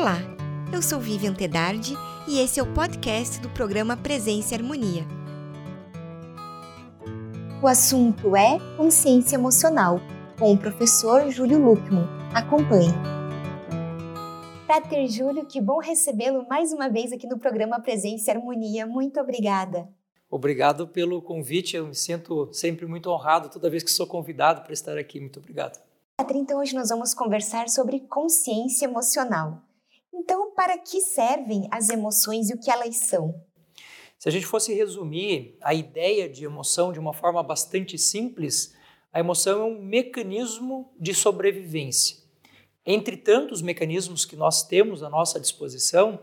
[0.00, 0.16] Olá,
[0.72, 1.92] eu sou Vivian Tedardi
[2.26, 5.04] e esse é o podcast do programa Presença e Harmonia.
[7.62, 10.00] O assunto é consciência emocional,
[10.38, 12.06] com o professor Júlio Luckman.
[12.34, 12.88] Acompanhe.
[14.64, 18.86] Frater Júlio, que bom recebê-lo mais uma vez aqui no programa Presença e Harmonia.
[18.86, 19.86] Muito obrigada.
[20.30, 24.72] Obrigado pelo convite, eu me sinto sempre muito honrado toda vez que sou convidado para
[24.72, 25.20] estar aqui.
[25.20, 25.78] Muito obrigado.
[26.34, 29.60] Então, hoje nós vamos conversar sobre consciência emocional.
[30.20, 33.42] Então, para que servem as emoções e o que elas são?
[34.18, 38.74] Se a gente fosse resumir a ideia de emoção de uma forma bastante simples,
[39.10, 42.18] a emoção é um mecanismo de sobrevivência.
[42.84, 46.20] Entre tantos mecanismos que nós temos à nossa disposição,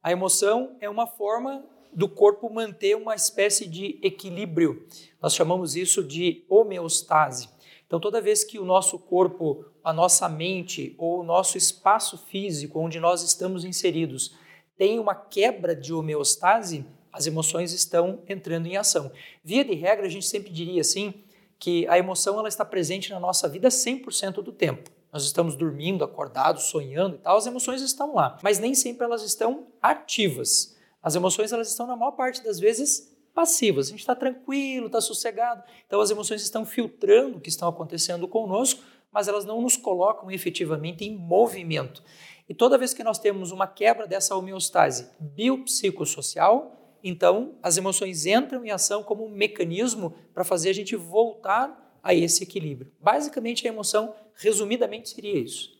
[0.00, 4.86] a emoção é uma forma do corpo manter uma espécie de equilíbrio.
[5.20, 7.48] Nós chamamos isso de homeostase.
[7.90, 12.78] Então, toda vez que o nosso corpo, a nossa mente ou o nosso espaço físico
[12.78, 14.36] onde nós estamos inseridos
[14.78, 19.10] tem uma quebra de homeostase, as emoções estão entrando em ação.
[19.42, 21.14] Via de regra, a gente sempre diria assim
[21.58, 24.88] que a emoção ela está presente na nossa vida 100% do tempo.
[25.12, 29.24] Nós estamos dormindo, acordados, sonhando e tal, as emoções estão lá, mas nem sempre elas
[29.24, 30.76] estão ativas.
[31.02, 33.88] As emoções elas estão na maior parte das vezes passivas.
[33.88, 35.62] A gente está tranquilo, está sossegado.
[35.86, 40.30] Então as emoções estão filtrando o que está acontecendo conosco, mas elas não nos colocam
[40.30, 42.02] efetivamente em movimento.
[42.48, 48.64] E toda vez que nós temos uma quebra dessa homeostase biopsicossocial, então as emoções entram
[48.64, 52.92] em ação como um mecanismo para fazer a gente voltar a esse equilíbrio.
[53.00, 55.70] Basicamente, a emoção, resumidamente, seria isso.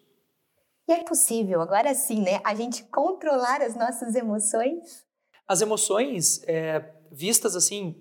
[0.89, 5.05] E é possível, agora sim, né, a gente controlar as nossas emoções?
[5.47, 7.97] As emoções, é, vistas assim,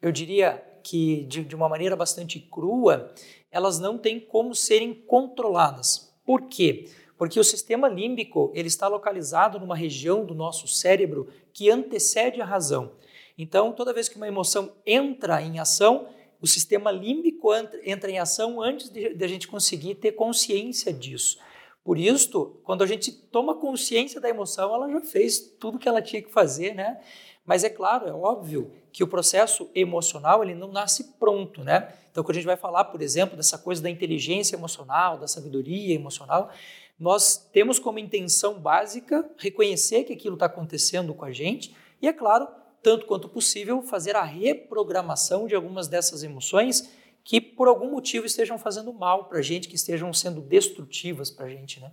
[0.00, 3.12] eu diria que de, de uma maneira bastante crua,
[3.50, 6.14] elas não têm como serem controladas.
[6.24, 6.90] Por quê?
[7.16, 12.44] Porque o sistema límbico ele está localizado numa região do nosso cérebro que antecede a
[12.44, 12.92] razão.
[13.38, 16.08] Então, toda vez que uma emoção entra em ação,
[16.40, 17.48] o sistema límbico
[17.82, 21.38] entra em ação antes de, de a gente conseguir ter consciência disso.
[21.82, 26.00] Por isso, quando a gente toma consciência da emoção, ela já fez tudo que ela
[26.00, 26.98] tinha que fazer, né?
[27.44, 31.92] Mas é claro, é óbvio que o processo emocional ele não nasce pronto, né?
[32.10, 35.94] Então, quando a gente vai falar, por exemplo, dessa coisa da inteligência emocional, da sabedoria
[35.94, 36.50] emocional,
[36.98, 42.12] nós temos como intenção básica reconhecer que aquilo está acontecendo com a gente e, é
[42.12, 42.48] claro,
[42.82, 46.88] tanto quanto possível, fazer a reprogramação de algumas dessas emoções
[47.24, 51.46] que por algum motivo estejam fazendo mal para a gente, que estejam sendo destrutivas para
[51.46, 51.92] a gente, né?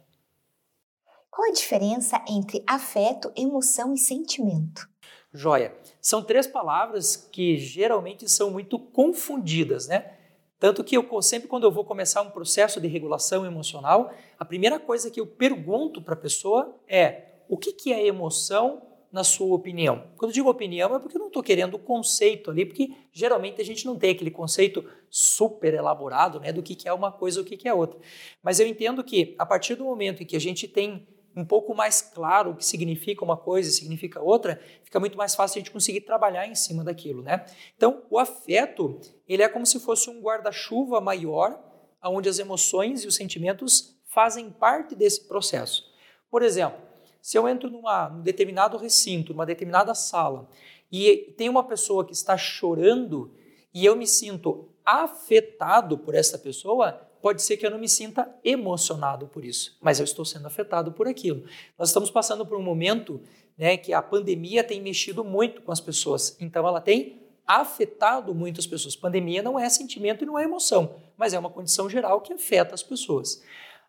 [1.30, 4.91] Qual a diferença entre afeto, emoção e sentimento?
[5.34, 5.74] Joia.
[6.02, 10.14] São três palavras que geralmente são muito confundidas, né?
[10.60, 14.80] Tanto que eu sempre quando eu vou começar um processo de regulação emocional, a primeira
[14.80, 18.82] coisa que eu pergunto para a pessoa é: o que, que é emoção
[19.12, 20.04] na sua opinião?
[20.18, 23.60] Quando eu digo opinião é porque eu não estou querendo o conceito ali, porque geralmente
[23.60, 27.40] a gente não tem aquele conceito super elaborado né, do que, que é uma coisa
[27.40, 28.00] ou o que, que é outra.
[28.44, 31.74] Mas eu entendo que a partir do momento em que a gente tem um pouco
[31.74, 35.60] mais claro o que significa uma coisa e significa outra, fica muito mais fácil a
[35.60, 37.46] gente conseguir trabalhar em cima daquilo, né?
[37.76, 41.60] Então, o afeto, ele é como se fosse um guarda-chuva maior,
[42.04, 45.84] onde as emoções e os sentimentos fazem parte desse processo.
[46.30, 46.80] Por exemplo,
[47.22, 50.50] se eu entro numa, num determinado recinto, numa determinada sala,
[50.92, 53.34] e tem uma pessoa que está chorando
[53.74, 58.30] e eu me sinto afetado por essa pessoa, pode ser que eu não me sinta
[58.44, 61.46] emocionado por isso, mas eu estou sendo afetado por aquilo.
[61.78, 63.22] Nós estamos passando por um momento
[63.58, 68.66] né, que a pandemia tem mexido muito com as pessoas, então ela tem afetado muitas
[68.66, 68.96] pessoas.
[68.96, 72.74] Pandemia não é sentimento e não é emoção, mas é uma condição geral que afeta
[72.74, 73.44] as pessoas.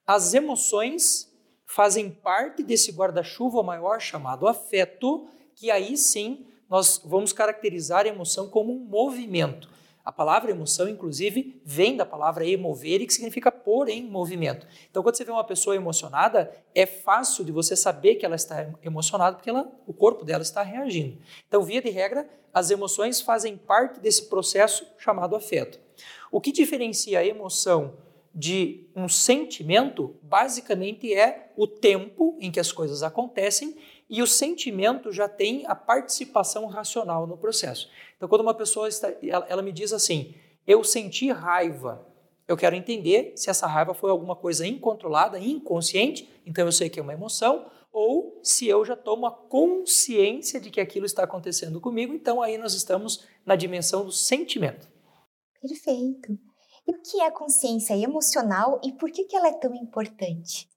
[0.06, 1.32] As emoções
[1.64, 8.48] fazem parte desse guarda-chuva maior chamado afeto, que aí sim nós vamos caracterizar a emoção
[8.48, 9.71] como um movimento.
[10.04, 14.66] A palavra emoção, inclusive, vem da palavra emover, que significa pôr em movimento.
[14.90, 18.68] Então, quando você vê uma pessoa emocionada, é fácil de você saber que ela está
[18.82, 21.18] emocionada, porque ela, o corpo dela está reagindo.
[21.46, 25.78] Então, via de regra, as emoções fazem parte desse processo chamado afeto.
[26.32, 27.94] O que diferencia a emoção
[28.34, 33.76] de um sentimento, basicamente, é o tempo em que as coisas acontecem
[34.12, 37.88] e o sentimento já tem a participação racional no processo.
[38.14, 40.34] Então, quando uma pessoa está, ela, ela me diz assim,
[40.66, 42.06] eu senti raiva,
[42.46, 47.00] eu quero entender se essa raiva foi alguma coisa incontrolada, inconsciente, então eu sei que
[47.00, 51.80] é uma emoção, ou se eu já tomo a consciência de que aquilo está acontecendo
[51.80, 54.86] comigo, então aí nós estamos na dimensão do sentimento.
[55.58, 56.38] Perfeito.
[56.86, 60.68] E o que é a consciência emocional e por que, que ela é tão importante?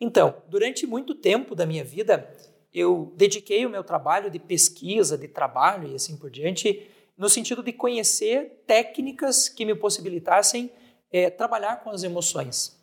[0.00, 2.34] Então, durante muito tempo da minha vida,
[2.78, 7.62] eu dediquei o meu trabalho de pesquisa, de trabalho e assim por diante, no sentido
[7.62, 10.70] de conhecer técnicas que me possibilitassem
[11.10, 12.78] é, trabalhar com as emoções.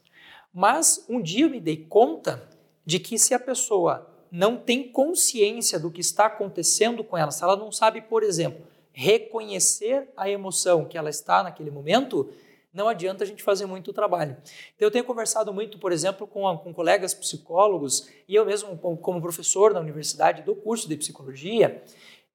[0.54, 2.50] Mas um dia eu me dei conta
[2.86, 7.44] de que se a pessoa não tem consciência do que está acontecendo com ela, se
[7.44, 12.30] ela não sabe, por exemplo, reconhecer a emoção que ela está naquele momento,
[12.76, 14.36] não adianta a gente fazer muito trabalho.
[14.76, 19.22] Então, eu tenho conversado muito, por exemplo, com, com colegas psicólogos, e eu mesmo, como
[19.22, 21.82] professor na universidade do curso de psicologia,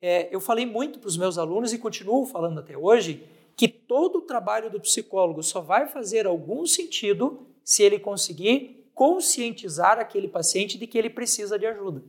[0.00, 3.22] é, eu falei muito para os meus alunos e continuo falando até hoje
[3.54, 9.98] que todo o trabalho do psicólogo só vai fazer algum sentido se ele conseguir conscientizar
[9.98, 12.02] aquele paciente de que ele precisa de ajuda.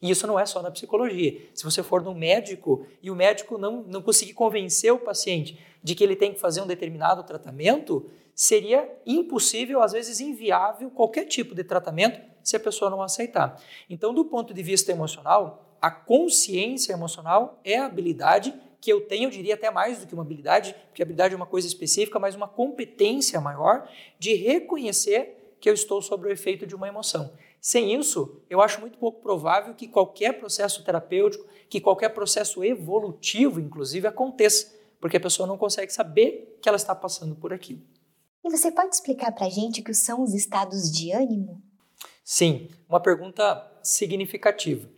[0.00, 1.48] E isso não é só na psicologia.
[1.54, 5.94] Se você for num médico e o médico não, não conseguir convencer o paciente de
[5.94, 11.54] que ele tem que fazer um determinado tratamento, seria impossível, às vezes inviável, qualquer tipo
[11.54, 13.60] de tratamento se a pessoa não aceitar.
[13.90, 19.24] Então, do ponto de vista emocional, a consciência emocional é a habilidade que eu tenho,
[19.24, 22.34] eu diria até mais do que uma habilidade, porque habilidade é uma coisa específica, mas
[22.34, 27.32] uma competência maior de reconhecer que eu estou sob o efeito de uma emoção.
[27.60, 33.60] Sem isso, eu acho muito pouco provável que qualquer processo terapêutico, que qualquer processo evolutivo,
[33.60, 37.82] inclusive, aconteça, porque a pessoa não consegue saber que ela está passando por aquilo.
[38.44, 41.60] E você pode explicar para a gente o que são os estados de ânimo?
[42.24, 44.88] Sim, uma pergunta significativa.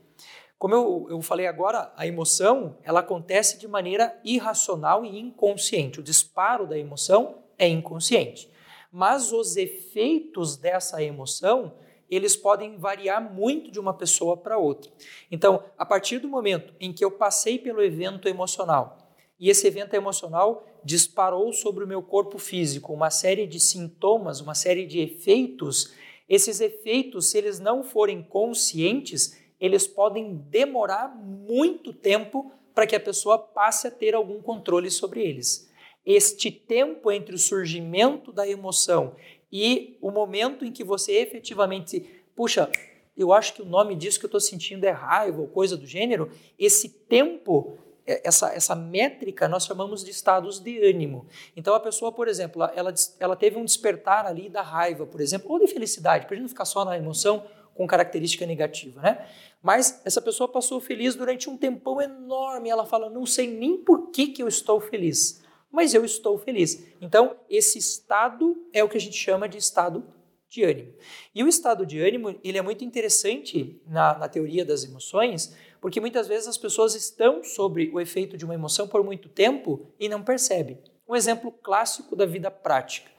[0.59, 6.01] Como eu, eu falei agora, a emoção ela acontece de maneira irracional e inconsciente.
[6.01, 8.51] O disparo da emoção é inconsciente.
[8.93, 11.75] Mas os efeitos dessa emoção
[12.11, 14.91] eles podem variar muito de uma pessoa para outra.
[15.31, 18.99] Então, a partir do momento em que eu passei pelo evento emocional
[19.39, 24.55] e esse evento emocional disparou sobre o meu corpo físico uma série de sintomas, uma
[24.55, 25.95] série de efeitos,
[26.29, 33.01] esses efeitos, se eles não forem conscientes, eles podem demorar muito tempo para que a
[33.01, 35.69] pessoa passe a ter algum controle sobre eles.
[36.05, 39.17] Este tempo entre o surgimento da emoção
[39.53, 42.71] e o momento em que você efetivamente, puxa,
[43.17, 45.87] eu acho que o nome disso que eu estou sentindo é raiva ou coisa do
[45.87, 47.77] gênero, esse tempo,
[48.07, 51.27] é, essa, essa métrica, nós chamamos de estados de ânimo.
[51.57, 55.51] Então a pessoa, por exemplo, ela, ela teve um despertar ali da raiva, por exemplo,
[55.51, 57.45] ou de felicidade, para a gente não ficar só na emoção
[57.75, 59.27] com característica negativa, né?
[59.63, 64.11] Mas essa pessoa passou feliz durante um tempão enorme, ela fala, não sei nem por
[64.11, 66.87] que, que eu estou feliz mas eu estou feliz.
[67.01, 70.05] Então, esse estado é o que a gente chama de estado
[70.49, 70.93] de ânimo.
[71.33, 76.01] E o estado de ânimo ele é muito interessante na, na teoria das emoções, porque
[76.01, 80.09] muitas vezes as pessoas estão sobre o efeito de uma emoção por muito tempo e
[80.09, 80.79] não percebem.
[81.09, 83.11] Um exemplo clássico da vida prática.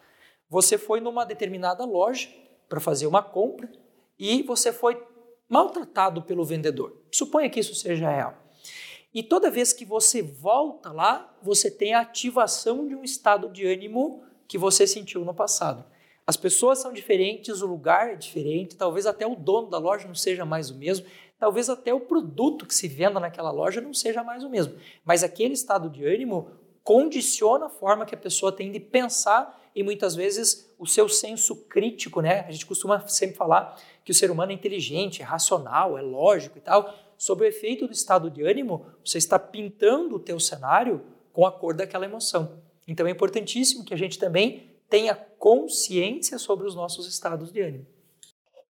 [0.49, 2.29] Você foi numa determinada loja
[2.67, 3.71] para fazer uma compra
[4.19, 5.01] e você foi
[5.47, 7.01] maltratado pelo vendedor.
[7.11, 8.40] Suponha que isso seja real.
[9.13, 13.65] E toda vez que você volta lá, você tem a ativação de um estado de
[13.65, 15.83] ânimo que você sentiu no passado.
[16.25, 20.15] As pessoas são diferentes, o lugar é diferente, talvez até o dono da loja não
[20.15, 21.05] seja mais o mesmo,
[21.37, 24.75] talvez até o produto que se venda naquela loja não seja mais o mesmo.
[25.03, 26.49] Mas aquele estado de ânimo
[26.83, 31.55] condiciona a forma que a pessoa tem de pensar e muitas vezes o seu senso
[31.65, 32.45] crítico, né?
[32.47, 36.57] A gente costuma sempre falar que o ser humano é inteligente, é racional, é lógico
[36.57, 41.05] e tal sob o efeito do estado de ânimo, você está pintando o teu cenário
[41.31, 42.63] com a cor daquela emoção.
[42.87, 47.85] Então é importantíssimo que a gente também tenha consciência sobre os nossos estados de ânimo.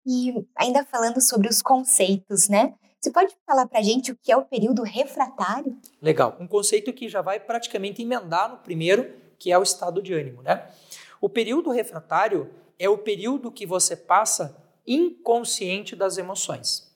[0.05, 2.75] E ainda falando sobre os conceitos, né?
[3.01, 5.79] Você pode falar para a gente o que é o período refratário?
[6.01, 6.37] Legal.
[6.41, 10.43] Um conceito que já vai praticamente emendar no primeiro, que é o estado de ânimo,
[10.43, 10.69] né?
[11.21, 16.92] O período refratário é o período que você passa inconsciente das emoções.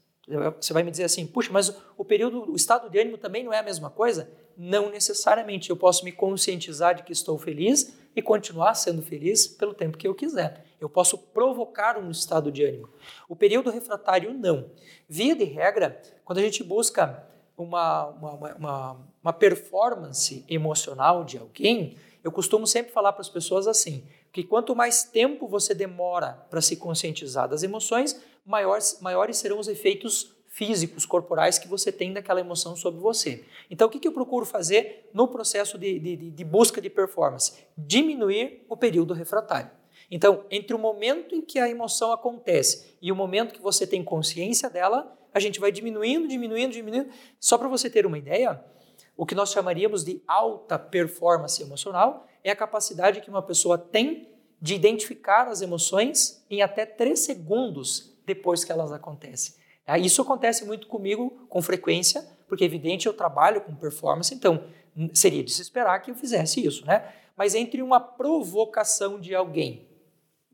[0.60, 3.52] Você vai me dizer assim, puxa, mas o período, o estado de ânimo também não
[3.52, 4.28] é a mesma coisa?
[4.56, 5.70] Não necessariamente.
[5.70, 10.08] Eu posso me conscientizar de que estou feliz e continuar sendo feliz pelo tempo que
[10.08, 10.64] eu quiser.
[10.80, 12.88] Eu posso provocar um estado de ânimo.
[13.28, 14.70] O período refratário, não.
[15.08, 17.24] Via de regra, quando a gente busca
[17.56, 23.68] uma, uma, uma, uma performance emocional de alguém, eu costumo sempre falar para as pessoas
[23.68, 29.58] assim: que quanto mais tempo você demora para se conscientizar das emoções, maiores, maiores serão
[29.58, 33.44] os efeitos físicos, corporais que você tem daquela emoção sobre você.
[33.70, 37.52] Então, o que, que eu procuro fazer no processo de, de, de busca de performance?
[37.76, 39.70] Diminuir o período refratário.
[40.10, 44.02] Então, entre o momento em que a emoção acontece e o momento que você tem
[44.02, 47.10] consciência dela, a gente vai diminuindo, diminuindo, diminuindo.
[47.38, 48.64] Só para você ter uma ideia,
[49.14, 54.30] o que nós chamaríamos de alta performance emocional é a capacidade que uma pessoa tem
[54.58, 59.54] de identificar as emoções em até três segundos depois que elas acontecem.
[59.86, 64.64] É, isso acontece muito comigo com frequência, porque, evidente, eu trabalho com performance, então
[65.14, 67.12] seria de se esperar que eu fizesse isso, né?
[67.36, 69.86] Mas entre uma provocação de alguém,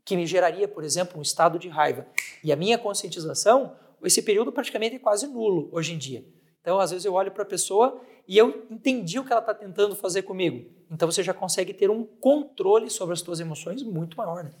[0.05, 2.05] que me geraria, por exemplo, um estado de raiva,
[2.43, 6.25] e a minha conscientização, esse período praticamente é quase nulo hoje em dia.
[6.61, 9.53] Então, às vezes eu olho para a pessoa e eu entendi o que ela está
[9.53, 10.69] tentando fazer comigo.
[10.91, 14.43] Então, você já consegue ter um controle sobre as suas emoções muito maior.
[14.43, 14.51] Né?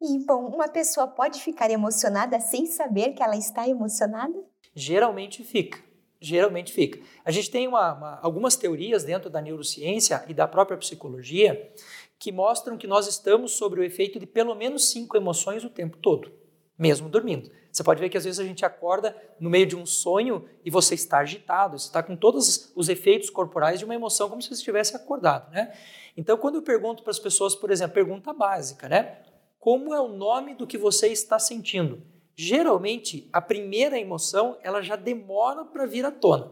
[0.00, 4.34] E, bom, uma pessoa pode ficar emocionada sem saber que ela está emocionada?
[4.74, 5.78] Geralmente fica.
[6.18, 7.00] Geralmente fica.
[7.22, 11.70] A gente tem uma, uma, algumas teorias dentro da neurociência e da própria psicologia
[12.18, 15.98] que mostram que nós estamos sobre o efeito de pelo menos cinco emoções o tempo
[15.98, 16.32] todo,
[16.78, 17.50] mesmo dormindo.
[17.72, 20.70] Você pode ver que às vezes a gente acorda no meio de um sonho e
[20.70, 24.48] você está agitado, você está com todos os efeitos corporais de uma emoção como se
[24.48, 25.72] você estivesse acordado, né?
[26.16, 29.18] Então, quando eu pergunto para as pessoas, por exemplo, pergunta básica, né?
[29.60, 32.02] Como é o nome do que você está sentindo?
[32.34, 36.50] Geralmente, a primeira emoção ela já demora para vir à tona.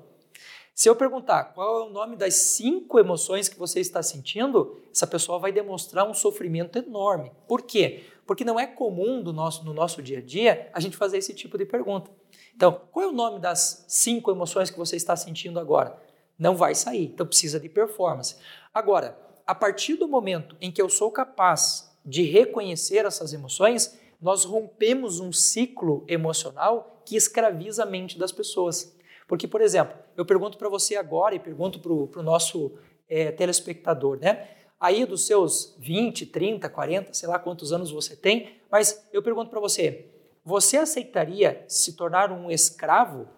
[0.74, 5.06] Se eu perguntar qual é o nome das cinco emoções que você está sentindo, essa
[5.06, 7.32] pessoa vai demonstrar um sofrimento enorme.
[7.48, 8.04] Por quê?
[8.26, 11.32] Porque não é comum do nosso, no nosso dia a dia a gente fazer esse
[11.32, 12.10] tipo de pergunta.
[12.54, 15.98] Então, qual é o nome das cinco emoções que você está sentindo agora?
[16.38, 18.36] Não vai sair, então precisa de performance.
[18.72, 24.44] Agora, a partir do momento em que eu sou capaz de reconhecer essas emoções, nós
[24.44, 28.96] rompemos um ciclo emocional que escraviza a mente das pessoas.
[29.26, 32.72] Porque, por exemplo, eu pergunto para você agora e pergunto para o nosso
[33.06, 34.48] é, telespectador, né?
[34.80, 39.50] Aí dos seus 20, 30, 40, sei lá quantos anos você tem, mas eu pergunto
[39.50, 40.06] para você,
[40.44, 43.28] você aceitaria se tornar um escravo?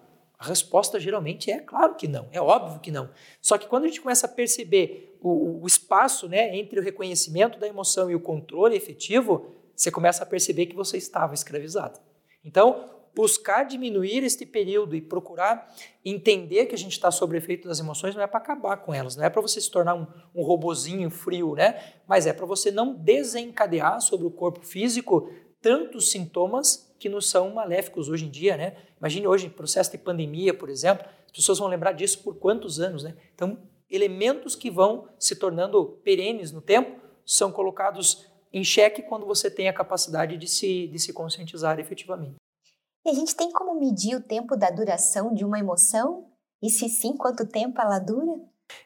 [0.41, 3.11] A resposta geralmente é claro que não, é óbvio que não.
[3.43, 7.59] Só que quando a gente começa a perceber o, o espaço né, entre o reconhecimento
[7.59, 12.01] da emoção e o controle efetivo, você começa a perceber que você estava escravizado.
[12.43, 15.71] Então, buscar diminuir este período e procurar
[16.03, 19.17] entender que a gente está sob efeito das emoções não é para acabar com elas,
[19.17, 21.79] não é para você se tornar um, um robozinho frio, né?
[22.09, 25.31] Mas é para você não desencadear sobre o corpo físico
[25.61, 28.77] tantos sintomas que nos são maléficos hoje em dia, né?
[28.99, 33.03] Imagine hoje, processo de pandemia, por exemplo, as pessoas vão lembrar disso por quantos anos,
[33.03, 33.17] né?
[33.35, 33.59] Então,
[33.91, 39.67] elementos que vão se tornando perenes no tempo são colocados em xeque quando você tem
[39.67, 42.37] a capacidade de se, de se conscientizar efetivamente.
[43.07, 46.27] E a gente tem como medir o tempo da duração de uma emoção?
[46.63, 48.39] E se sim, quanto tempo ela dura?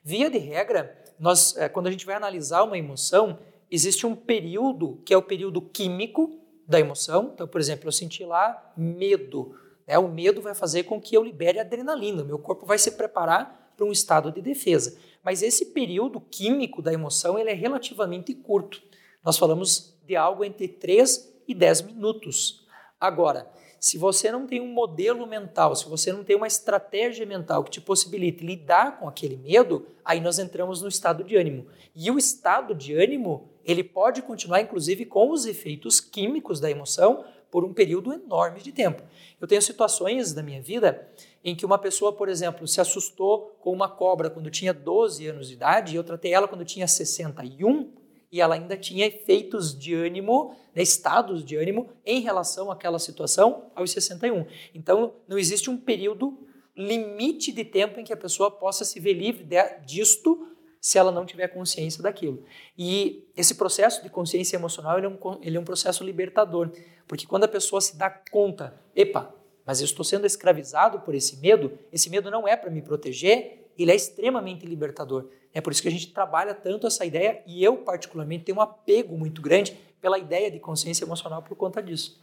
[0.04, 5.02] Via de regra, nós, eh, quando a gente vai analisar uma emoção, existe um período
[5.04, 7.30] que é o período químico da emoção.
[7.34, 9.54] Então, por exemplo, eu senti lá medo.
[9.86, 9.98] Né?
[9.98, 13.86] O medo vai fazer com que eu libere adrenalina, meu corpo vai se preparar para
[13.86, 14.98] um estado de defesa.
[15.22, 18.82] Mas esse período químico da emoção ele é relativamente curto.
[19.24, 22.66] Nós falamos de algo entre 3 e 10 minutos.
[23.00, 27.62] Agora, se você não tem um modelo mental, se você não tem uma estratégia mental
[27.62, 31.66] que te possibilite lidar com aquele medo, aí nós entramos no estado de ânimo.
[31.94, 37.24] E o estado de ânimo, ele pode continuar inclusive com os efeitos químicos da emoção
[37.50, 39.02] por um período enorme de tempo.
[39.40, 41.08] Eu tenho situações da minha vida
[41.44, 45.48] em que uma pessoa, por exemplo, se assustou com uma cobra quando tinha 12 anos
[45.48, 47.92] de idade e eu tratei ela quando tinha 61
[48.32, 53.70] e ela ainda tinha efeitos de ânimo, né, estados de ânimo em relação àquela situação
[53.76, 54.44] aos 61.
[54.74, 56.36] Então, não existe um período
[56.76, 60.48] limite de tempo em que a pessoa possa se ver livre de, disto
[60.84, 62.44] se ela não tiver consciência daquilo.
[62.76, 66.70] E esse processo de consciência emocional ele é, um, ele é um processo libertador,
[67.08, 71.38] porque quando a pessoa se dá conta, epa, mas eu estou sendo escravizado por esse
[71.38, 75.30] medo, esse medo não é para me proteger, ele é extremamente libertador.
[75.54, 78.60] É por isso que a gente trabalha tanto essa ideia e eu, particularmente, tenho um
[78.60, 79.72] apego muito grande
[80.02, 82.22] pela ideia de consciência emocional por conta disso.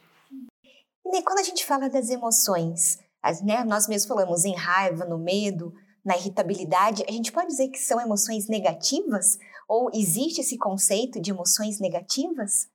[1.03, 2.99] E quando a gente fala das emoções,
[3.41, 7.79] né, nós mesmos falamos em raiva, no medo, na irritabilidade, a gente pode dizer que
[7.79, 9.37] são emoções negativas?
[9.67, 12.69] Ou existe esse conceito de emoções negativas?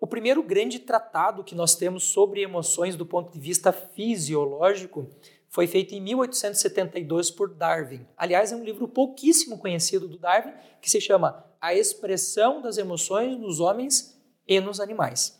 [0.00, 5.08] O primeiro grande tratado que nós temos sobre emoções do ponto de vista fisiológico
[5.48, 8.06] foi feito em 1872 por Darwin.
[8.16, 13.38] Aliás, é um livro pouquíssimo conhecido do Darwin, que se chama A Expressão das Emoções
[13.38, 15.38] nos Homens e nos Animais.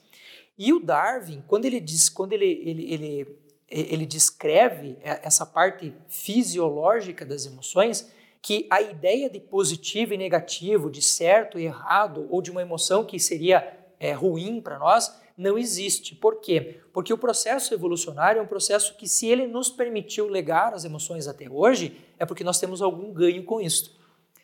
[0.58, 3.38] E o Darwin, quando ele diz, quando ele, ele, ele,
[3.72, 8.12] ele descreve essa parte fisiológica das emoções,
[8.42, 13.04] que a ideia de positivo e negativo, de certo e errado, ou de uma emoção
[13.04, 16.14] que seria é, ruim para nós, não existe.
[16.14, 16.80] Por quê?
[16.92, 21.26] Porque o processo evolucionário é um processo que, se ele nos permitiu legar as emoções
[21.26, 23.96] até hoje, é porque nós temos algum ganho com isso.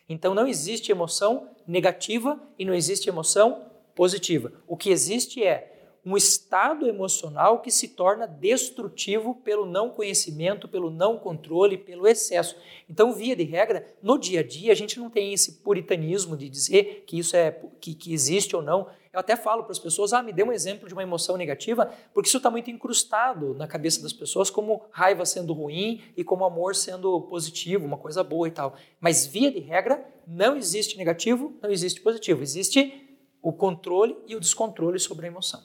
[0.08, 4.52] Então não existe emoção negativa e não existe emoção positiva.
[4.66, 5.77] O que existe é
[6.08, 12.56] um estado emocional que se torna destrutivo pelo não conhecimento, pelo não controle, pelo excesso.
[12.88, 16.48] Então, via de regra, no dia a dia, a gente não tem esse puritanismo de
[16.48, 18.86] dizer que isso é que, que existe ou não.
[19.12, 21.92] Eu até falo para as pessoas, ah, me dê um exemplo de uma emoção negativa,
[22.14, 26.42] porque isso está muito incrustado na cabeça das pessoas como raiva sendo ruim e como
[26.42, 28.74] amor sendo positivo, uma coisa boa e tal.
[28.98, 32.42] Mas, via de regra, não existe negativo, não existe positivo.
[32.42, 35.60] Existe o controle e o descontrole sobre a emoção.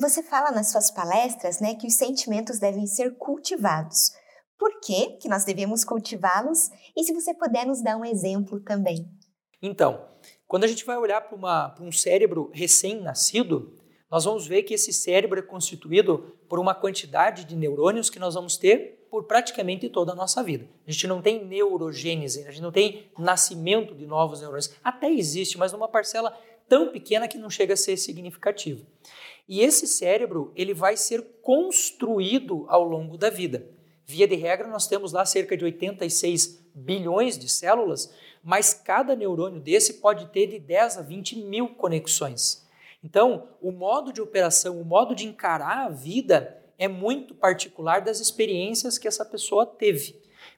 [0.00, 4.10] Você fala nas suas palestras né, que os sentimentos devem ser cultivados.
[4.58, 6.70] Por que, que nós devemos cultivá-los?
[6.96, 9.06] E se você puder nos dar um exemplo também.
[9.60, 10.02] Então,
[10.48, 13.76] quando a gente vai olhar para um cérebro recém-nascido,
[14.10, 18.34] nós vamos ver que esse cérebro é constituído por uma quantidade de neurônios que nós
[18.34, 20.66] vamos ter por praticamente toda a nossa vida.
[20.86, 24.72] A gente não tem neurogênese, a gente não tem nascimento de novos neurônios.
[24.82, 26.34] Até existe, mas numa parcela
[26.70, 28.86] tão pequena que não chega a ser significativo.
[29.50, 33.68] E esse cérebro, ele vai ser construído ao longo da vida.
[34.06, 38.14] Via de regra, nós temos lá cerca de 86 bilhões de células,
[38.44, 42.64] mas cada neurônio desse pode ter de 10 a 20 mil conexões.
[43.02, 48.20] Então, o modo de operação, o modo de encarar a vida é muito particular das
[48.20, 50.14] experiências que essa pessoa teve.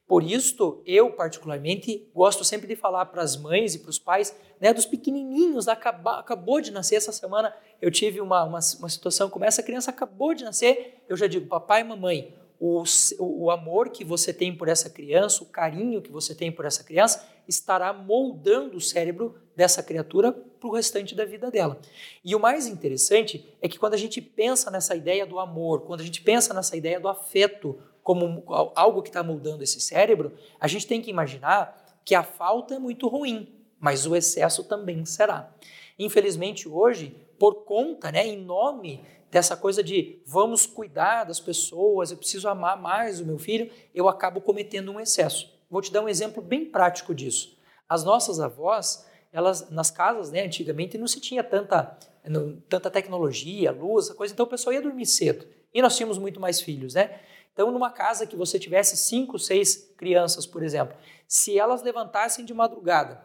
[0.06, 4.36] Por isso, eu particularmente gosto sempre de falar para as mães e para os pais,
[4.60, 9.30] né, dos pequenininhos, acabou, acabou de nascer essa semana, eu tive uma, uma, uma situação
[9.30, 12.84] como essa, criança acabou de nascer, eu já digo, papai e mamãe, o,
[13.18, 16.84] o amor que você tem por essa criança, o carinho que você tem por essa
[16.84, 21.80] criança, estará moldando o cérebro dessa criatura para o restante da vida dela.
[22.24, 26.02] E o mais interessante é que quando a gente pensa nessa ideia do amor, quando
[26.02, 28.42] a gente pensa nessa ideia do afeto como
[28.74, 32.78] algo que está moldando esse cérebro, a gente tem que imaginar que a falta é
[32.78, 35.52] muito ruim, mas o excesso também será.
[35.98, 42.16] Infelizmente, hoje, por conta, né, em nome dessa coisa de vamos cuidar das pessoas, eu
[42.16, 45.50] preciso amar mais o meu filho, eu acabo cometendo um excesso.
[45.70, 47.56] Vou te dar um exemplo bem prático disso.
[47.88, 53.72] As nossas avós, elas nas casas, né, antigamente não se tinha tanta, não, tanta tecnologia,
[53.72, 55.46] luz, coisa, então o pessoal ia dormir cedo.
[55.72, 57.18] E nós tínhamos muito mais filhos, né?
[57.52, 60.96] Então, numa casa que você tivesse cinco, seis crianças, por exemplo,
[61.28, 63.22] se elas levantassem de madrugada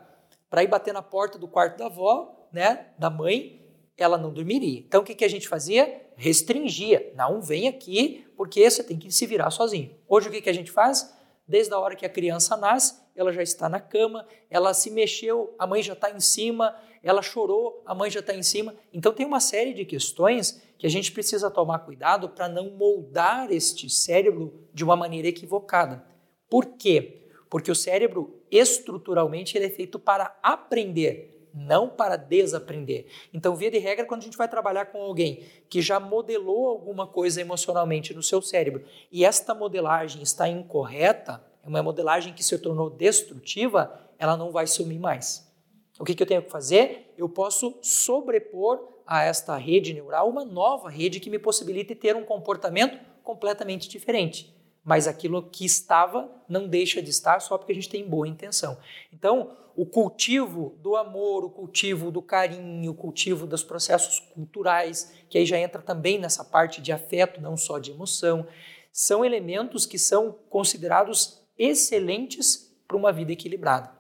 [0.50, 3.66] para ir bater na porta do quarto da avó, né, da mãe,
[3.98, 4.80] ela não dormiria.
[4.80, 6.06] Então, o que, que a gente fazia?
[6.16, 7.14] Restringia.
[7.16, 9.96] Não vem aqui, porque você tem que se virar sozinho.
[10.08, 11.14] Hoje, o que, que a gente faz?
[11.48, 15.56] Desde a hora que a criança nasce, ela já está na cama, ela se mexeu,
[15.58, 18.76] a mãe já está em cima, ela chorou, a mãe já está em cima.
[18.94, 23.52] Então, tem uma série de questões que a gente precisa tomar cuidado para não moldar
[23.52, 26.06] este cérebro de uma maneira equivocada.
[26.50, 27.30] Por quê?
[27.50, 33.08] Porque o cérebro, estruturalmente, ele é feito para aprender, não para desaprender.
[33.34, 37.08] Então, via de regra, quando a gente vai trabalhar com alguém que já modelou alguma
[37.08, 42.58] coisa emocionalmente no seu cérebro e esta modelagem está incorreta, é uma modelagem que se
[42.60, 45.52] tornou destrutiva, ela não vai sumir mais.
[46.00, 47.14] O que, que eu tenho que fazer?
[47.18, 52.24] Eu posso sobrepor a esta rede neural uma nova rede que me possibilite ter um
[52.24, 54.56] comportamento completamente diferente.
[54.88, 58.78] Mas aquilo que estava não deixa de estar só porque a gente tem boa intenção.
[59.12, 65.38] Então, o cultivo do amor, o cultivo do carinho, o cultivo dos processos culturais, que
[65.38, 68.48] aí já entra também nessa parte de afeto, não só de emoção,
[68.90, 73.92] são elementos que são considerados excelentes para uma vida equilibrada.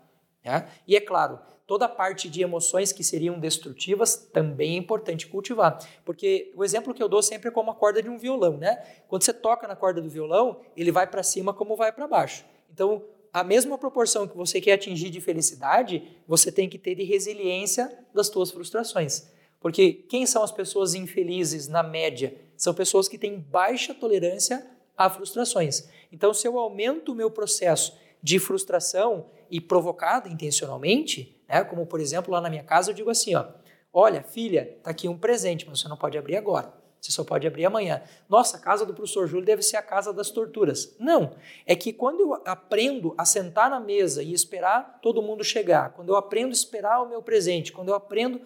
[0.42, 0.70] Né?
[0.88, 5.78] E é claro, toda a parte de emoções que seriam destrutivas também é importante cultivar.
[6.06, 8.82] Porque o exemplo que eu dou sempre é como a corda de um violão, né?
[9.10, 12.46] Quando você toca na corda do violão, ele vai para cima como vai para baixo.
[12.74, 13.04] Então,
[13.34, 18.00] a mesma proporção que você quer atingir de felicidade, você tem que ter de resiliência
[18.14, 19.28] das suas frustrações.
[19.60, 22.34] Porque quem são as pessoas infelizes na média?
[22.56, 25.90] São pessoas que têm baixa tolerância a frustrações.
[26.12, 31.64] Então, se eu aumento o meu processo de frustração e provocada intencionalmente, né?
[31.64, 33.46] Como, por exemplo, lá na minha casa eu digo assim, ó,
[33.94, 36.74] olha, filha, está aqui um presente, mas você não pode abrir agora.
[37.00, 38.02] Você só pode abrir amanhã.
[38.28, 40.96] Nossa, a casa do professor Júlio deve ser a casa das torturas.
[41.00, 41.36] Não.
[41.66, 46.10] É que quando eu aprendo a sentar na mesa e esperar todo mundo chegar, quando
[46.10, 48.42] eu aprendo a esperar o meu presente, quando eu aprendo,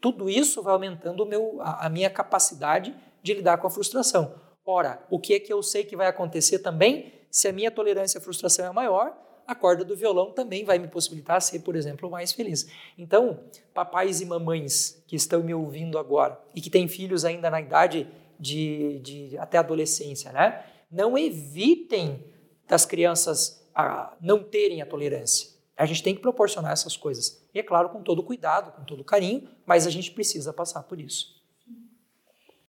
[0.00, 4.34] tudo isso vai aumentando meu, a, a minha capacidade de lidar com a frustração.
[4.66, 7.12] Ora, o que é que eu sei que vai acontecer também?
[7.30, 10.88] Se a minha tolerância à frustração é maior, a corda do violão também vai me
[10.88, 12.66] possibilitar ser, por exemplo, mais feliz.
[12.96, 13.40] Então,
[13.72, 18.08] papais e mamães que estão me ouvindo agora e que têm filhos ainda na idade
[18.38, 20.64] de, de até adolescência, né?
[20.90, 22.24] Não evitem
[22.66, 25.50] das crianças a não terem a tolerância.
[25.76, 27.42] A gente tem que proporcionar essas coisas.
[27.52, 31.00] E é claro, com todo cuidado, com todo carinho, mas a gente precisa passar por
[31.00, 31.34] isso.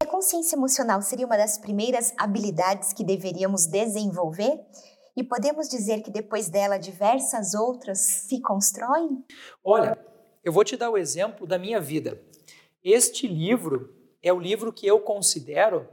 [0.00, 4.61] A consciência emocional seria uma das primeiras habilidades que deveríamos desenvolver?
[5.16, 9.24] E podemos dizer que depois dela diversas outras se constroem?
[9.62, 9.98] Olha,
[10.42, 12.20] eu vou te dar o exemplo da minha vida.
[12.83, 15.88] Este livro é o livro que eu considero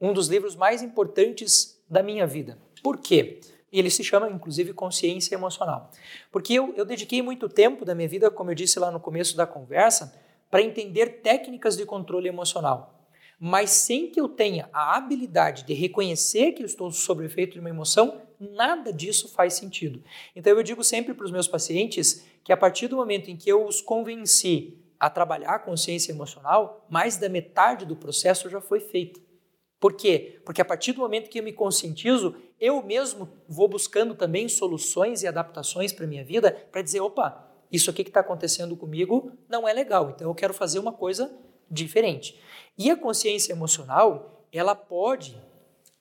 [0.00, 2.58] um dos livros mais importantes da minha vida.
[2.82, 3.40] Por quê?
[3.72, 5.90] Ele se chama, inclusive, Consciência Emocional.
[6.30, 9.36] Porque eu, eu dediquei muito tempo da minha vida, como eu disse lá no começo
[9.36, 10.12] da conversa,
[10.50, 13.01] para entender técnicas de controle emocional
[13.44, 17.54] mas sem que eu tenha a habilidade de reconhecer que eu estou sob o efeito
[17.54, 20.00] de uma emoção, nada disso faz sentido.
[20.36, 23.50] Então eu digo sempre para os meus pacientes que a partir do momento em que
[23.50, 28.78] eu os convenci a trabalhar a consciência emocional, mais da metade do processo já foi
[28.78, 29.20] feito.
[29.80, 30.40] Por quê?
[30.44, 35.24] Porque a partir do momento que eu me conscientizo, eu mesmo vou buscando também soluções
[35.24, 39.32] e adaptações para a minha vida para dizer, opa, isso aqui que está acontecendo comigo
[39.48, 41.36] não é legal, então eu quero fazer uma coisa
[41.72, 42.38] diferente.
[42.76, 45.36] E a consciência emocional, ela pode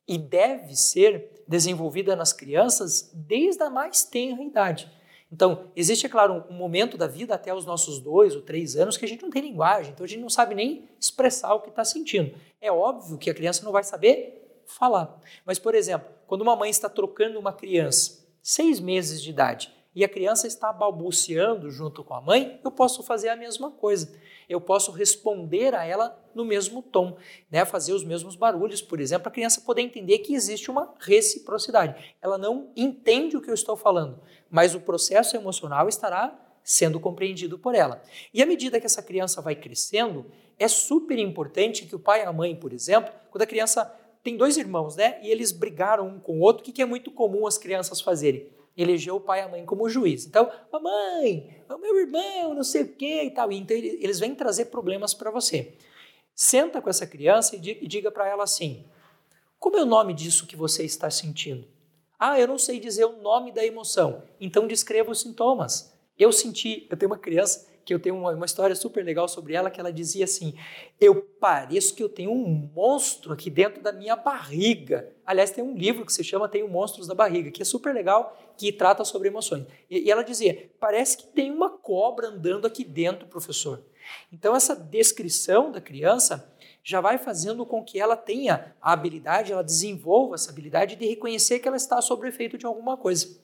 [0.07, 4.91] e deve ser desenvolvida nas crianças desde a mais tenra idade.
[5.31, 8.97] Então, existe, é claro, um momento da vida até os nossos dois ou três anos
[8.97, 11.69] que a gente não tem linguagem, então a gente não sabe nem expressar o que
[11.69, 12.35] está sentindo.
[12.59, 15.17] É óbvio que a criança não vai saber falar.
[15.45, 20.03] Mas, por exemplo, quando uma mãe está trocando uma criança, seis meses de idade, e
[20.03, 24.13] a criança está balbuciando junto com a mãe, eu posso fazer a mesma coisa
[24.51, 27.17] eu posso responder a ela no mesmo tom,
[27.49, 27.63] né?
[27.63, 32.15] fazer os mesmos barulhos, por exemplo, a criança poder entender que existe uma reciprocidade.
[32.21, 37.57] Ela não entende o que eu estou falando, mas o processo emocional estará sendo compreendido
[37.57, 38.01] por ela.
[38.33, 40.25] E à medida que essa criança vai crescendo,
[40.59, 43.85] é super importante que o pai e a mãe, por exemplo, quando a criança
[44.21, 47.09] tem dois irmãos, né, e eles brigaram um com o outro, o que é muito
[47.09, 48.47] comum as crianças fazerem?
[48.75, 50.25] Elegeu o pai e a mãe como juiz.
[50.25, 53.51] Então, mamãe, o meu irmão, não sei o quê e tal.
[53.51, 55.73] Então, eles vêm trazer problemas para você.
[56.33, 58.85] Senta com essa criança e diga para ela assim:
[59.59, 61.67] como é o nome disso que você está sentindo?
[62.17, 64.23] Ah, eu não sei dizer o nome da emoção.
[64.39, 65.93] Então, descreva os sintomas.
[66.17, 69.53] Eu senti, eu tenho uma criança que eu tenho uma, uma, história super legal sobre
[69.53, 70.53] ela, que ela dizia assim:
[70.99, 75.11] Eu pareço que eu tenho um monstro aqui dentro da minha barriga.
[75.25, 78.37] Aliás, tem um livro que se chama Tenho Monstros da Barriga, que é super legal,
[78.57, 79.65] que trata sobre emoções.
[79.89, 83.83] E, e ela dizia: Parece que tem uma cobra andando aqui dentro, professor.
[84.31, 86.51] Então, essa descrição da criança
[86.83, 91.59] já vai fazendo com que ela tenha a habilidade, ela desenvolva essa habilidade de reconhecer
[91.59, 93.39] que ela está sob efeito de alguma coisa.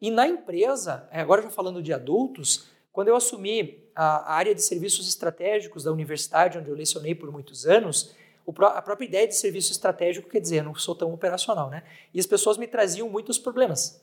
[0.00, 5.08] E na empresa, agora já falando de adultos, quando eu assumi a área de serviços
[5.08, 8.12] estratégicos da universidade, onde eu lecionei por muitos anos,
[8.44, 11.84] a própria ideia de serviço estratégico quer dizer, eu não sou tão operacional, né?
[12.12, 14.02] E as pessoas me traziam muitos problemas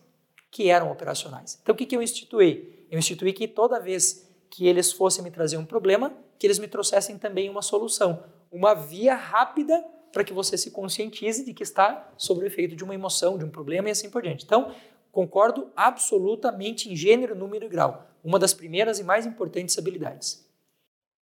[0.50, 1.60] que eram operacionais.
[1.62, 2.86] Então, o que, que eu instituí?
[2.90, 6.70] Eu instituí que toda vez que eles fossem me trazer um problema, que eles me
[6.70, 12.14] trouxessem também uma solução, uma via rápida para que você se conscientize de que está
[12.16, 14.46] sob o efeito de uma emoção, de um problema e assim por diante.
[14.46, 14.74] Então,
[15.12, 20.44] concordo absolutamente em gênero, número e grau uma das primeiras e mais importantes habilidades.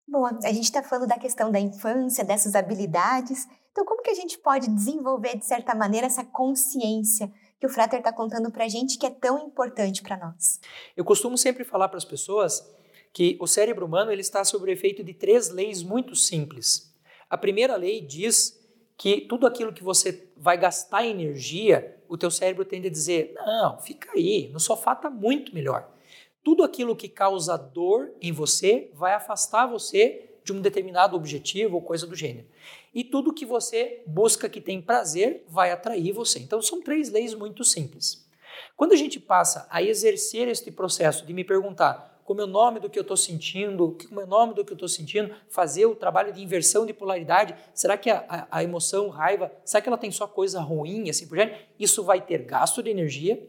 [0.07, 3.47] Bom, a gente está falando da questão da infância, dessas habilidades.
[3.71, 7.99] Então, como que a gente pode desenvolver, de certa maneira, essa consciência que o Frater
[7.99, 10.59] está contando para a gente que é tão importante para nós?
[10.95, 12.63] Eu costumo sempre falar para as pessoas
[13.13, 16.93] que o cérebro humano ele está sob o efeito de três leis muito simples.
[17.29, 18.59] A primeira lei diz
[18.97, 23.79] que tudo aquilo que você vai gastar energia, o teu cérebro tende a dizer, não,
[23.79, 25.89] fica aí, no sofá está muito melhor.
[26.43, 31.82] Tudo aquilo que causa dor em você vai afastar você de um determinado objetivo ou
[31.82, 32.47] coisa do gênero.
[32.93, 36.39] E tudo que você busca que tem prazer vai atrair você.
[36.39, 38.27] Então são três leis muito simples.
[38.75, 42.80] Quando a gente passa a exercer este processo de me perguntar como é o nome
[42.80, 45.86] do que eu estou sentindo, como é o nome do que eu estou sentindo, fazer
[45.86, 49.89] o trabalho de inversão de polaridade, será que a, a, a emoção, raiva, será que
[49.89, 51.67] ela tem só coisa ruim, assim por diante?
[51.80, 53.41] Isso vai ter gasto de energia,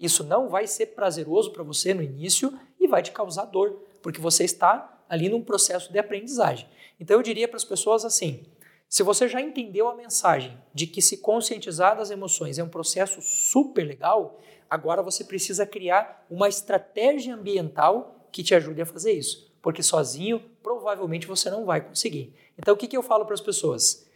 [0.00, 4.20] isso não vai ser prazeroso para você no início e vai te causar dor, porque
[4.20, 6.66] você está ali num processo de aprendizagem.
[6.98, 8.46] Então eu diria para as pessoas assim:
[8.88, 13.20] se você já entendeu a mensagem de que se conscientizar das emoções é um processo
[13.20, 19.52] super legal, agora você precisa criar uma estratégia ambiental que te ajude a fazer isso,
[19.60, 22.34] porque sozinho provavelmente você não vai conseguir.
[22.58, 24.08] Então o que, que eu falo para as pessoas?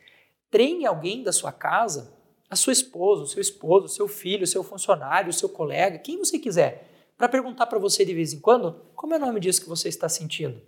[0.51, 2.13] Treine alguém da sua casa
[2.55, 5.99] a sua esposa, o seu esposo, o seu filho, o seu funcionário, o seu colega,
[5.99, 6.89] quem você quiser,
[7.19, 9.89] para perguntar para você de vez em quando como é o nome disso que você
[9.89, 10.63] está sentindo.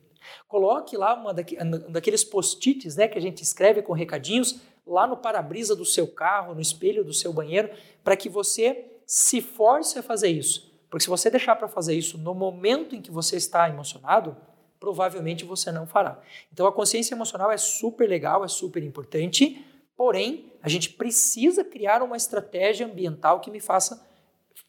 [0.49, 5.77] Coloque lá uma daqueles post-its né, que a gente escreve com recadinhos lá no para-brisa
[5.77, 7.71] do seu carro, no espelho do seu banheiro,
[8.03, 10.69] para que você se force a fazer isso.
[10.91, 14.37] Porque se você deixar para fazer isso no momento em que você está emocionado,
[14.81, 16.21] provavelmente você não fará.
[16.53, 19.65] Então a consciência emocional é super legal, é super importante,
[19.97, 24.05] porém a gente precisa criar uma estratégia ambiental que me faça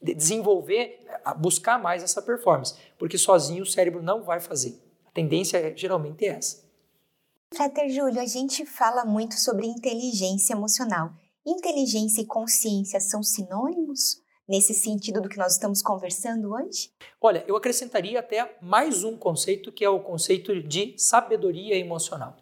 [0.01, 1.05] desenvolver,
[1.37, 4.79] buscar mais essa performance, porque sozinho o cérebro não vai fazer.
[5.05, 6.65] A tendência é, geralmente é essa.
[7.53, 11.11] Frater Júlio, a gente fala muito sobre inteligência emocional.
[11.45, 14.21] Inteligência e consciência são sinônimos?
[14.47, 16.89] nesse sentido do que nós estamos conversando hoje?
[17.19, 22.37] Olha, eu acrescentaria até mais um conceito que é o conceito de sabedoria emocional.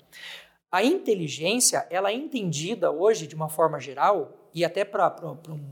[0.76, 5.16] A inteligência, ela é entendida hoje de uma forma geral e até para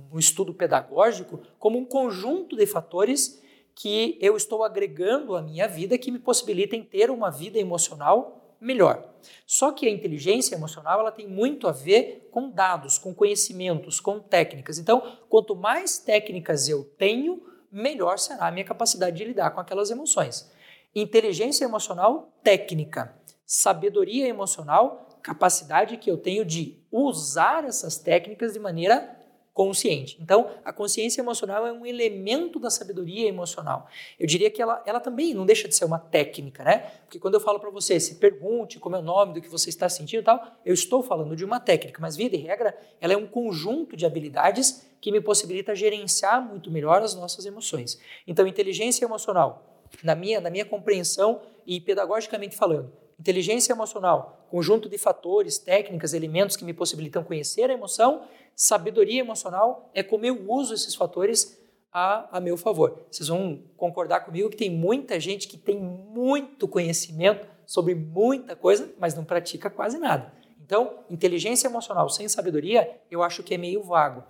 [0.10, 3.44] um estudo pedagógico como um conjunto de fatores
[3.76, 9.14] que eu estou agregando à minha vida que me possibilitem ter uma vida emocional melhor.
[9.46, 14.22] Só que a inteligência emocional ela tem muito a ver com dados, com conhecimentos, com
[14.22, 14.80] técnicas.
[14.80, 19.92] Então, quanto mais técnicas eu tenho, melhor será a minha capacidade de lidar com aquelas
[19.92, 20.50] emoções.
[20.96, 29.24] Inteligência emocional técnica, sabedoria emocional, capacidade que eu tenho de usar essas técnicas de maneira
[29.54, 30.18] consciente.
[30.20, 33.88] Então, a consciência emocional é um elemento da sabedoria emocional.
[34.20, 36.92] Eu diria que ela, ela também não deixa de ser uma técnica, né?
[37.06, 39.70] Porque quando eu falo para você, se pergunte como é o nome do que você
[39.70, 43.14] está sentindo e tal, eu estou falando de uma técnica, mas via de regra, ela
[43.14, 48.00] é um conjunto de habilidades que me possibilita gerenciar muito melhor as nossas emoções.
[48.26, 52.92] Então, inteligência emocional, na minha, na minha compreensão e pedagogicamente falando,
[53.24, 59.90] inteligência emocional, conjunto de fatores, técnicas, elementos que me possibilitam conhecer a emoção sabedoria emocional
[59.94, 61.58] é como eu uso esses fatores
[61.90, 63.06] a, a meu favor.
[63.10, 68.94] Vocês vão concordar comigo que tem muita gente que tem muito conhecimento sobre muita coisa,
[69.00, 70.34] mas não pratica quase nada.
[70.60, 74.22] Então, inteligência emocional sem sabedoria, eu acho que é meio vago.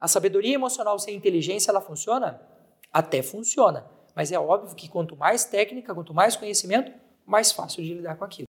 [0.00, 2.42] A sabedoria emocional sem inteligência, ela funciona?
[2.92, 3.86] Até funciona.
[4.12, 6.90] Mas é óbvio que quanto mais técnica, quanto mais conhecimento,
[7.30, 8.46] mais fácil de lidar com aquilo.